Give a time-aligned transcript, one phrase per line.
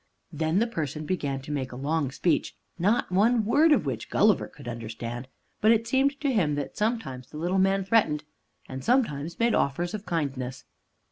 [0.33, 4.17] Then the person began to make a long speech, not one word of which could
[4.17, 5.27] Gulliver understand,
[5.61, 8.23] but it seemed to him that sometimes the little man threatened,
[8.67, 10.63] and sometimes made offers of kindness.